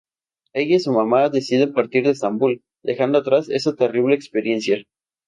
Ella 0.53 0.77
y 0.77 0.79
su 0.79 0.91
mamá 0.91 1.29
deciden 1.29 1.73
partir 1.73 2.03
de 2.05 2.13
Estambul, 2.13 2.63
dejando 2.81 3.19
atrás 3.19 3.49
esa 3.51 3.75
terrible 3.75 4.15
experiencia. 4.15 4.83